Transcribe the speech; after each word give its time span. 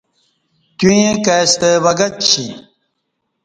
تیو 0.77 0.89
ییں 0.99 1.15
کای 1.25 1.41
کستہ 1.45 1.69
وگچّی 1.83 2.45